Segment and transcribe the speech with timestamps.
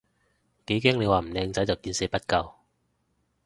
[0.65, 2.55] 幾驚你話唔靚仔就見死不救